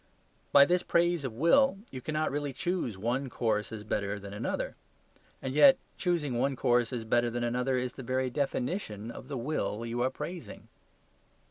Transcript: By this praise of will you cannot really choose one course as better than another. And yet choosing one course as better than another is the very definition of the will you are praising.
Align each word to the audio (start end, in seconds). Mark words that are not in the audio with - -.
By 0.51 0.65
this 0.65 0.81
praise 0.81 1.23
of 1.23 1.31
will 1.35 1.77
you 1.91 2.01
cannot 2.01 2.31
really 2.31 2.53
choose 2.53 2.97
one 2.97 3.29
course 3.29 3.71
as 3.71 3.83
better 3.83 4.17
than 4.17 4.33
another. 4.33 4.75
And 5.43 5.53
yet 5.53 5.77
choosing 5.95 6.39
one 6.39 6.55
course 6.55 6.91
as 6.91 7.05
better 7.05 7.29
than 7.29 7.43
another 7.43 7.77
is 7.77 7.93
the 7.93 8.01
very 8.01 8.31
definition 8.31 9.11
of 9.11 9.27
the 9.27 9.37
will 9.37 9.85
you 9.85 10.01
are 10.01 10.09
praising. 10.09 10.69